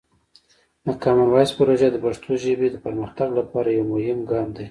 د 0.85 0.87
کامن 1.03 1.27
وایس 1.31 1.51
پروژه 1.59 1.87
د 1.91 1.97
پښتو 2.05 2.29
ژبې 2.43 2.67
پرمختګ 2.85 3.29
لپاره 3.39 3.69
یوه 3.71 3.87
مهمه 3.93 4.25
ګام 4.31 4.47
دی. 4.53 4.59